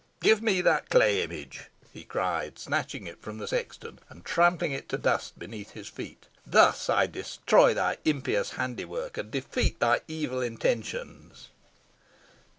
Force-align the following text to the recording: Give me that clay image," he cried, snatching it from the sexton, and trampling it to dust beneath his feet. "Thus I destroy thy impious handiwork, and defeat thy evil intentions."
Give 0.19 0.41
me 0.41 0.61
that 0.61 0.89
clay 0.89 1.21
image," 1.21 1.69
he 1.93 2.03
cried, 2.05 2.57
snatching 2.57 3.05
it 3.05 3.21
from 3.21 3.37
the 3.37 3.47
sexton, 3.47 3.99
and 4.09 4.25
trampling 4.25 4.71
it 4.71 4.89
to 4.89 4.97
dust 4.97 5.37
beneath 5.37 5.73
his 5.73 5.87
feet. 5.89 6.25
"Thus 6.43 6.89
I 6.89 7.05
destroy 7.05 7.75
thy 7.75 7.97
impious 8.03 8.53
handiwork, 8.53 9.19
and 9.19 9.29
defeat 9.29 9.79
thy 9.79 10.01
evil 10.07 10.41
intentions." 10.41 11.49